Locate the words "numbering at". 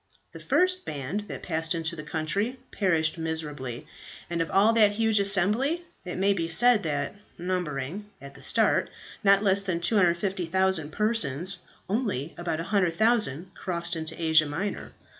7.37-8.33